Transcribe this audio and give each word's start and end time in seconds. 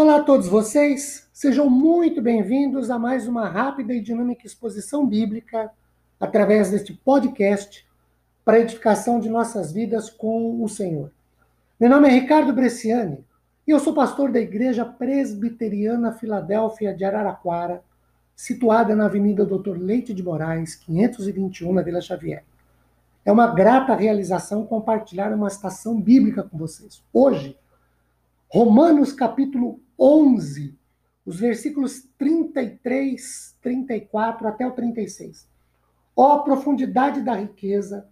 Olá 0.00 0.16
a 0.16 0.22
todos 0.22 0.48
vocês, 0.48 1.28
sejam 1.30 1.68
muito 1.68 2.22
bem-vindos 2.22 2.90
a 2.90 2.98
mais 2.98 3.28
uma 3.28 3.46
rápida 3.46 3.92
e 3.92 4.00
dinâmica 4.00 4.46
exposição 4.46 5.06
bíblica 5.06 5.70
através 6.18 6.70
deste 6.70 6.94
podcast 6.94 7.86
para 8.42 8.56
a 8.56 8.60
edificação 8.60 9.20
de 9.20 9.28
nossas 9.28 9.72
vidas 9.72 10.08
com 10.08 10.64
o 10.64 10.68
Senhor. 10.70 11.12
Meu 11.78 11.90
nome 11.90 12.08
é 12.08 12.12
Ricardo 12.12 12.50
Bresciani 12.50 13.22
e 13.66 13.72
eu 13.72 13.78
sou 13.78 13.92
pastor 13.92 14.32
da 14.32 14.40
Igreja 14.40 14.86
Presbiteriana 14.86 16.14
Filadélfia 16.14 16.94
de 16.94 17.04
Araraquara, 17.04 17.82
situada 18.34 18.96
na 18.96 19.04
Avenida 19.04 19.44
Doutor 19.44 19.78
Leite 19.78 20.14
de 20.14 20.22
Moraes, 20.22 20.76
521, 20.76 21.74
na 21.74 21.82
Vila 21.82 22.00
Xavier. 22.00 22.42
É 23.22 23.30
uma 23.30 23.48
grata 23.48 23.94
realização 23.94 24.64
compartilhar 24.64 25.30
uma 25.34 25.48
estação 25.48 26.00
bíblica 26.00 26.42
com 26.42 26.56
vocês. 26.56 27.02
Hoje, 27.12 27.54
Romanos 28.52 29.12
capítulo 29.12 29.80
11, 29.96 30.76
os 31.24 31.38
versículos 31.38 32.08
33, 32.18 33.56
34 33.62 34.48
até 34.48 34.66
o 34.66 34.72
36. 34.72 35.48
Ó 36.16 36.32
a 36.32 36.42
profundidade 36.42 37.22
da 37.22 37.32
riqueza, 37.36 38.08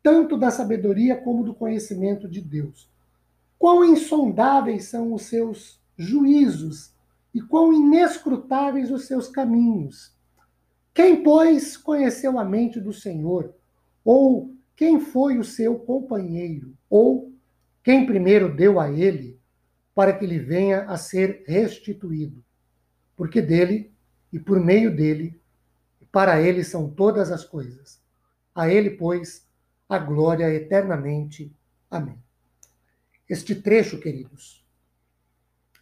tanto 0.00 0.36
da 0.36 0.48
sabedoria 0.48 1.16
como 1.16 1.42
do 1.42 1.52
conhecimento 1.52 2.28
de 2.28 2.40
Deus. 2.40 2.88
Quão 3.58 3.84
insondáveis 3.84 4.84
são 4.84 5.12
os 5.12 5.22
seus 5.22 5.80
juízos 5.98 6.94
e 7.34 7.40
quão 7.40 7.72
inescrutáveis 7.72 8.92
os 8.92 9.06
seus 9.06 9.26
caminhos. 9.26 10.14
Quem, 10.94 11.20
pois, 11.20 11.76
conheceu 11.76 12.38
a 12.38 12.44
mente 12.44 12.80
do 12.80 12.92
Senhor? 12.92 13.52
Ou 14.04 14.54
quem 14.76 15.00
foi 15.00 15.36
o 15.36 15.42
seu 15.42 15.80
companheiro? 15.80 16.74
Ou 16.88 17.32
quem 17.82 18.06
primeiro 18.06 18.54
deu 18.54 18.78
a 18.78 18.88
ele? 18.88 19.39
Para 19.94 20.12
que 20.12 20.26
lhe 20.26 20.38
venha 20.38 20.82
a 20.84 20.96
ser 20.96 21.44
restituído. 21.46 22.44
Porque 23.16 23.42
dele 23.42 23.92
e 24.32 24.38
por 24.38 24.60
meio 24.60 24.94
dele, 24.94 25.40
para 26.12 26.40
ele 26.40 26.64
são 26.64 26.88
todas 26.88 27.30
as 27.30 27.44
coisas. 27.44 28.00
A 28.54 28.68
ele, 28.68 28.90
pois, 28.90 29.46
a 29.88 29.98
glória 29.98 30.48
eternamente. 30.52 31.54
Amém. 31.90 32.22
Este 33.28 33.54
trecho, 33.54 34.00
queridos, 34.00 34.64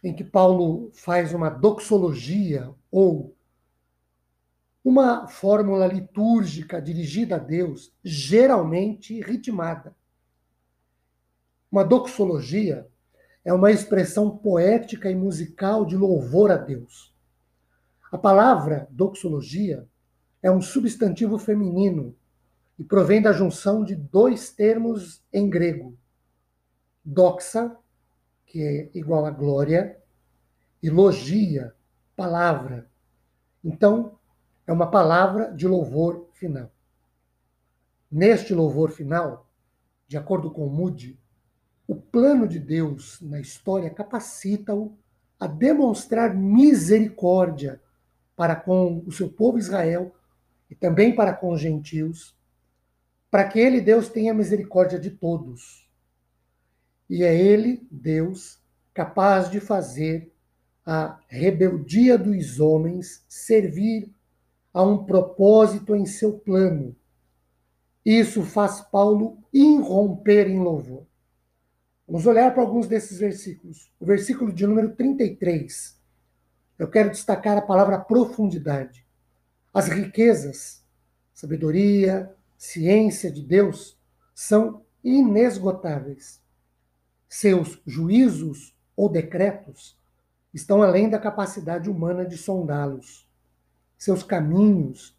em 0.03 0.15
que 0.15 0.23
Paulo 0.23 0.91
faz 0.93 1.33
uma 1.33 1.49
doxologia 1.49 2.73
ou 2.91 3.35
uma 4.83 5.27
fórmula 5.27 5.85
litúrgica 5.85 6.81
dirigida 6.81 7.35
a 7.35 7.39
Deus, 7.39 7.93
geralmente 8.03 9.21
ritmada. 9.21 9.95
Uma 11.71 11.83
doxologia 11.83 12.88
é 13.49 13.53
uma 13.53 13.71
expressão 13.71 14.37
poética 14.37 15.09
e 15.09 15.15
musical 15.15 15.83
de 15.83 15.97
louvor 15.97 16.51
a 16.51 16.55
Deus. 16.55 17.11
A 18.11 18.15
palavra 18.15 18.87
doxologia 18.91 19.87
é 20.39 20.51
um 20.51 20.61
substantivo 20.61 21.39
feminino 21.39 22.15
e 22.77 22.83
provém 22.83 23.19
da 23.19 23.33
junção 23.33 23.83
de 23.83 23.95
dois 23.95 24.51
termos 24.51 25.23
em 25.33 25.49
grego: 25.49 25.97
doxa, 27.03 27.75
que 28.45 28.61
é 28.61 28.91
igual 28.93 29.25
a 29.25 29.31
glória, 29.31 29.99
e 30.83 30.87
logia, 30.87 31.73
palavra. 32.15 32.87
Então, 33.63 34.19
é 34.67 34.71
uma 34.71 34.91
palavra 34.91 35.51
de 35.51 35.67
louvor 35.67 36.29
final. 36.33 36.71
Neste 38.11 38.53
louvor 38.53 38.91
final, 38.91 39.49
de 40.07 40.17
acordo 40.17 40.51
com 40.51 40.67
Moody, 40.67 41.19
o 41.89 41.95
plano 41.95 42.47
de 42.47 42.59
Deus 42.59 43.19
na 43.19 43.39
história 43.39 43.89
capacita-o 43.89 44.95
a 45.39 45.47
demonstrar 45.47 46.35
misericórdia 46.35 47.81
para 48.35 48.55
com 48.55 49.01
o 49.07 49.11
seu 49.11 49.27
povo 49.27 49.57
Israel 49.57 50.15
e 50.69 50.75
também 50.75 51.15
para 51.15 51.33
com 51.33 51.51
os 51.51 51.59
gentios, 51.59 52.37
para 53.31 53.47
que 53.47 53.59
ele, 53.59 53.81
Deus, 53.81 54.07
tenha 54.07 54.35
misericórdia 54.35 54.99
de 54.99 55.09
todos. 55.09 55.89
E 57.09 57.23
é 57.23 57.35
ele, 57.35 57.87
Deus, 57.89 58.59
capaz 58.93 59.49
de 59.49 59.59
fazer 59.59 60.31
a 60.85 61.19
rebeldia 61.27 62.19
dos 62.19 62.59
homens 62.59 63.25
servir 63.27 64.13
a 64.71 64.83
um 64.83 65.05
propósito 65.05 65.95
em 65.95 66.05
seu 66.05 66.33
plano. 66.33 66.95
Isso 68.05 68.43
faz 68.43 68.79
Paulo 68.79 69.43
irromper 69.51 70.47
em 70.47 70.59
louvor. 70.59 71.09
Vamos 72.09 72.25
olhar 72.25 72.51
para 72.51 72.63
alguns 72.63 72.87
desses 72.87 73.19
versículos. 73.19 73.91
O 73.99 74.05
versículo 74.05 74.51
de 74.51 74.65
número 74.65 74.95
33. 74.95 75.95
Eu 76.79 76.89
quero 76.89 77.11
destacar 77.11 77.55
a 77.55 77.61
palavra 77.61 77.99
profundidade. 77.99 79.05
As 79.71 79.87
riquezas, 79.89 80.83
sabedoria, 81.35 82.35
ciência 82.57 83.31
de 83.31 83.43
Deus 83.43 83.95
são 84.33 84.83
inesgotáveis. 85.03 86.41
Seus 87.27 87.79
juízos 87.85 88.75
ou 88.95 89.07
decretos 89.07 89.95
estão 90.51 90.81
além 90.81 91.11
da 91.11 91.19
capacidade 91.19 91.91
humana 91.91 92.25
de 92.25 92.37
sondá-los. 92.37 93.29
Seus 93.99 94.23
caminhos, 94.23 95.15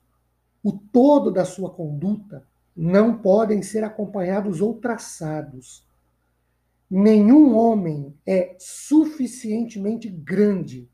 o 0.61 0.73
todo 0.73 1.31
da 1.31 1.45
sua 1.45 1.71
conduta, 1.71 2.45
não 2.75 3.17
podem 3.17 3.63
ser 3.63 3.85
acompanhados 3.85 4.61
ou 4.61 4.75
traçados 4.75 5.89
Nenhum 6.91 7.55
homem 7.57 8.19
é 8.27 8.57
suficientemente 8.59 10.09
grande 10.09 10.91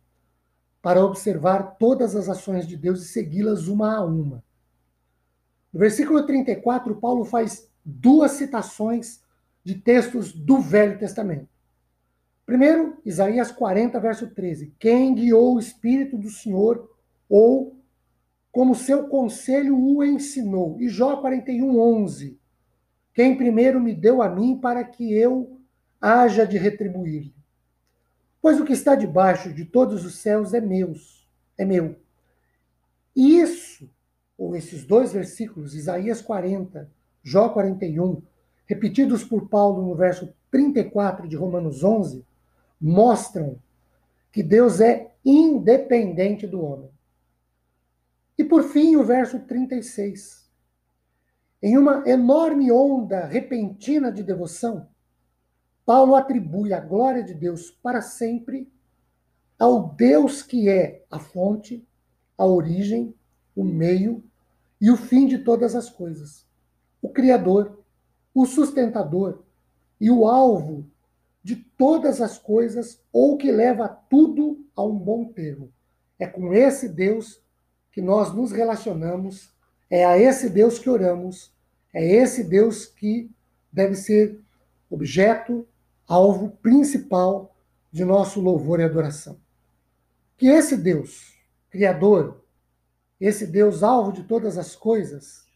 para 0.82 1.02
observar 1.02 1.76
todas 1.78 2.14
as 2.14 2.28
ações 2.28 2.66
de 2.66 2.76
Deus 2.76 3.02
e 3.02 3.08
segui-las 3.08 3.66
uma 3.66 3.96
a 3.96 4.04
uma. 4.04 4.44
No 5.72 5.80
versículo 5.80 6.26
34, 6.26 6.94
Paulo 6.96 7.24
faz 7.24 7.70
duas 7.82 8.32
citações 8.32 9.22
de 9.64 9.74
textos 9.74 10.32
do 10.32 10.60
Velho 10.60 10.98
Testamento. 10.98 11.48
Primeiro, 12.44 12.98
Isaías 13.04 13.50
40, 13.50 13.98
verso 13.98 14.28
13. 14.28 14.74
Quem 14.78 15.14
guiou 15.14 15.56
o 15.56 15.58
Espírito 15.58 16.18
do 16.18 16.30
Senhor, 16.30 16.88
ou 17.28 17.76
como 18.52 18.74
seu 18.74 19.08
conselho 19.08 19.76
o 19.76 20.04
ensinou. 20.04 20.80
E 20.80 20.88
Jó 20.88 21.16
41, 21.16 21.78
11. 21.78 22.38
Quem 23.12 23.36
primeiro 23.36 23.80
me 23.80 23.94
deu 23.94 24.22
a 24.22 24.28
mim 24.28 24.58
para 24.58 24.84
que 24.84 25.12
eu 25.12 25.58
haja 26.00 26.46
de 26.46 26.58
retribuir-lhe. 26.58 27.34
Pois 28.40 28.60
o 28.60 28.64
que 28.64 28.72
está 28.72 28.94
debaixo 28.94 29.52
de 29.52 29.64
todos 29.64 30.04
os 30.04 30.16
céus 30.16 30.54
é 30.54 30.60
meus, 30.60 31.26
é 31.58 31.64
meu. 31.64 31.96
E 33.14 33.40
isso, 33.40 33.90
ou 34.36 34.54
esses 34.54 34.84
dois 34.84 35.12
versículos, 35.12 35.74
Isaías 35.74 36.20
40, 36.20 36.88
Jó 37.22 37.48
41, 37.48 38.22
repetidos 38.66 39.24
por 39.24 39.48
Paulo 39.48 39.82
no 39.82 39.94
verso 39.94 40.32
34 40.50 41.26
de 41.26 41.34
Romanos 41.34 41.82
11, 41.82 42.24
mostram 42.80 43.58
que 44.30 44.42
Deus 44.42 44.80
é 44.80 45.12
independente 45.24 46.46
do 46.46 46.62
homem. 46.62 46.90
E 48.38 48.44
por 48.44 48.64
fim, 48.64 48.96
o 48.96 49.02
verso 49.02 49.40
36. 49.40 50.46
Em 51.62 51.78
uma 51.78 52.06
enorme 52.06 52.70
onda 52.70 53.24
repentina 53.24 54.12
de 54.12 54.22
devoção, 54.22 54.86
Paulo 55.86 56.16
atribui 56.16 56.72
a 56.72 56.80
glória 56.80 57.22
de 57.22 57.32
Deus 57.32 57.70
para 57.70 58.02
sempre 58.02 58.68
ao 59.56 59.90
Deus 59.90 60.42
que 60.42 60.68
é 60.68 61.04
a 61.08 61.20
fonte, 61.20 61.86
a 62.36 62.44
origem, 62.44 63.14
o 63.54 63.62
meio 63.62 64.22
e 64.80 64.90
o 64.90 64.96
fim 64.96 65.28
de 65.28 65.38
todas 65.38 65.76
as 65.76 65.88
coisas. 65.88 66.44
O 67.00 67.08
Criador, 67.08 67.78
o 68.34 68.44
sustentador 68.44 69.44
e 70.00 70.10
o 70.10 70.26
alvo 70.26 70.90
de 71.42 71.54
todas 71.54 72.20
as 72.20 72.36
coisas, 72.36 73.00
ou 73.12 73.36
que 73.36 73.52
leva 73.52 73.88
tudo 74.10 74.66
a 74.74 74.82
um 74.82 74.98
bom 74.98 75.26
termo. 75.26 75.72
É 76.18 76.26
com 76.26 76.52
esse 76.52 76.88
Deus 76.88 77.40
que 77.92 78.02
nós 78.02 78.34
nos 78.34 78.50
relacionamos, 78.50 79.54
é 79.88 80.04
a 80.04 80.18
esse 80.18 80.50
Deus 80.50 80.80
que 80.80 80.90
oramos, 80.90 81.54
é 81.94 82.04
esse 82.04 82.42
Deus 82.42 82.84
que 82.86 83.30
deve 83.72 83.94
ser 83.94 84.40
objeto 84.90 85.64
alvo 86.06 86.50
principal 86.62 87.56
de 87.92 88.04
nosso 88.04 88.40
louvor 88.40 88.80
e 88.80 88.84
adoração. 88.84 89.38
Que 90.36 90.46
esse 90.46 90.76
Deus, 90.76 91.34
Criador, 91.70 92.44
esse 93.20 93.46
Deus 93.46 93.82
alvo 93.82 94.12
de 94.12 94.24
todas 94.24 94.58
as 94.58 94.76
coisas, 94.76 95.46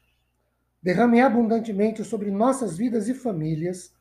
derrame 0.82 1.20
abundantemente 1.20 2.02
sobre 2.04 2.30
nossas 2.30 2.76
vidas 2.76 3.08
e 3.08 3.14
famílias 3.14 3.92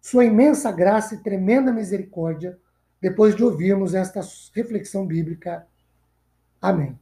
sua 0.00 0.24
imensa 0.24 0.70
graça 0.70 1.16
e 1.16 1.18
tremenda 1.18 1.72
misericórdia 1.72 2.56
depois 3.00 3.34
de 3.34 3.42
ouvirmos 3.42 3.92
esta 3.92 4.20
reflexão 4.54 5.04
bíblica. 5.04 5.66
Amém. 6.62 6.96